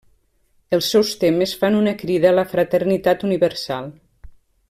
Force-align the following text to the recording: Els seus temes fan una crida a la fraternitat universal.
Els 0.77 0.87
seus 0.93 1.11
temes 1.23 1.53
fan 1.63 1.77
una 1.81 1.93
crida 2.01 2.31
a 2.31 2.35
la 2.39 2.47
fraternitat 2.55 3.27
universal. 3.31 3.93